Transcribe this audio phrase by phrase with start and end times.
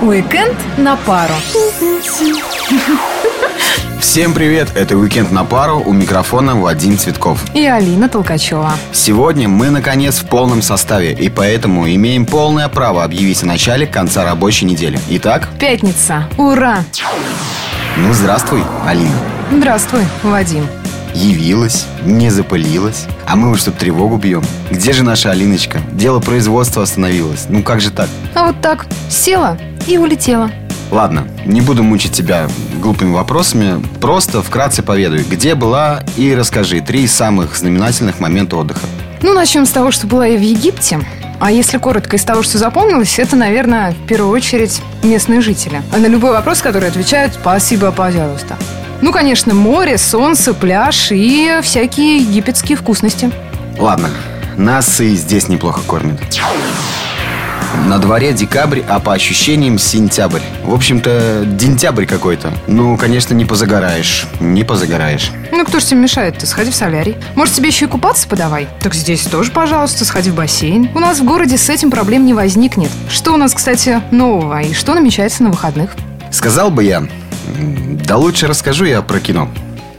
[0.00, 1.34] Уикенд на пару.
[4.00, 4.68] Всем привет!
[4.74, 7.44] Это «Уикенд на пару» у микрофона Вадим Цветков.
[7.54, 8.72] И Алина Толкачева.
[8.92, 14.24] Сегодня мы, наконец, в полном составе, и поэтому имеем полное право объявить о начале конца
[14.24, 14.98] рабочей недели.
[15.10, 16.28] Итак, Пятница.
[16.36, 16.84] Ура!
[17.96, 19.14] ну здравствуй, Алина.
[19.52, 20.66] Здравствуй, Вадим.
[21.14, 23.06] Явилась, не запылилась.
[23.26, 24.44] А мы уж тут тревогу бьем.
[24.70, 25.80] Где же наша Алиночка?
[25.92, 27.46] Дело производства остановилось.
[27.48, 28.08] Ну как же так?
[28.34, 30.50] А вот так села и улетела.
[30.90, 32.48] Ладно, не буду мучить тебя
[32.80, 33.82] глупыми вопросами.
[34.00, 38.86] Просто вкратце поведаю, где была и расскажи три самых знаменательных момента отдыха.
[39.22, 41.00] Ну, начнем с того, что была я в Египте.
[41.40, 45.82] А если коротко из того, что запомнилось, это, наверное, в первую очередь местные жители.
[45.92, 48.56] А на любой вопрос, который отвечают «спасибо, пожалуйста».
[49.00, 53.30] Ну, конечно, море, солнце, пляж и всякие египетские вкусности.
[53.78, 54.10] Ладно,
[54.56, 56.18] нас и здесь неплохо кормят.
[57.86, 60.40] На дворе декабрь, а по ощущениям сентябрь.
[60.64, 62.52] В общем-то, дентябрь какой-то.
[62.66, 64.26] Ну, конечно, не позагораешь.
[64.40, 65.30] Не позагораешь.
[65.52, 66.38] Ну, кто ж тебе мешает?
[66.38, 67.16] Ты сходи в солярий.
[67.34, 68.68] Может, тебе еще и купаться подавай?
[68.80, 70.90] Так здесь тоже, пожалуйста, сходи в бассейн.
[70.94, 72.90] У нас в городе с этим проблем не возникнет.
[73.10, 75.94] Что у нас, кстати, нового и что намечается на выходных?
[76.30, 77.06] Сказал бы я,
[78.04, 79.48] да лучше расскажу я про кино.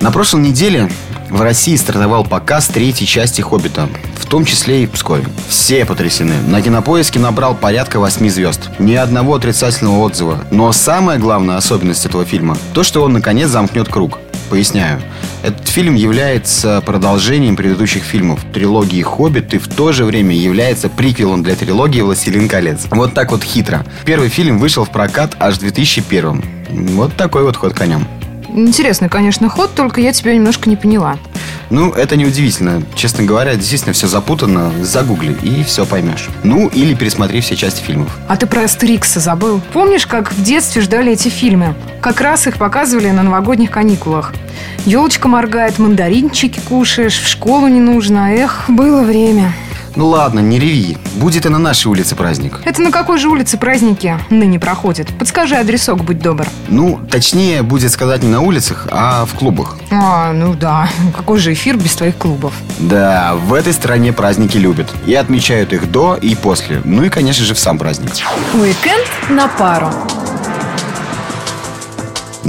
[0.00, 0.88] На прошлой неделе
[1.28, 5.24] в России стартовал показ третьей части «Хоббита», в том числе и Пскове.
[5.48, 6.34] Все потрясены.
[6.46, 8.70] На кинопоиске набрал порядка 8 звезд.
[8.78, 10.44] Ни одного отрицательного отзыва.
[10.50, 14.18] Но самая главная особенность этого фильма– то, что он наконец замкнет круг.
[14.50, 15.00] Поясняю.
[15.42, 21.42] Этот фильм является продолжением предыдущих фильмов трилогии «Хоббит» и в то же время является приквелом
[21.42, 22.86] для трилогии «Властелин колец».
[22.90, 23.84] Вот так вот хитро.
[24.04, 26.44] Первый фильм вышел в прокат аж в 2001
[26.94, 28.06] Вот такой вот ход конем.
[28.48, 31.18] Интересный, конечно, ход, только я тебя немножко не поняла.
[31.70, 32.82] Ну, это неудивительно.
[32.94, 34.72] Честно говоря, действительно все запутано.
[34.82, 36.28] Загугли, и все поймешь.
[36.44, 38.16] Ну, или пересмотри все части фильмов.
[38.26, 39.60] А ты про Астерикса забыл?
[39.72, 41.74] Помнишь, как в детстве ждали эти фильмы?
[42.00, 44.32] Как раз их показывали на новогодних каникулах.
[44.86, 48.32] Елочка моргает, мандаринчики кушаешь, в школу не нужно.
[48.32, 49.52] Эх, было время.
[49.98, 50.96] Ну ладно, не реви.
[51.16, 52.60] Будет и на нашей улице праздник.
[52.64, 55.08] Это на какой же улице праздники ныне проходят?
[55.18, 56.46] Подскажи адресок, будь добр.
[56.68, 59.76] Ну, точнее, будет сказать не на улицах, а в клубах.
[59.90, 60.88] А, ну да.
[61.16, 62.52] Какой же эфир без твоих клубов?
[62.78, 64.88] Да, в этой стране праздники любят.
[65.04, 66.80] И отмечают их до и после.
[66.84, 68.12] Ну и, конечно же, в сам праздник.
[68.54, 69.88] Уикенд на пару.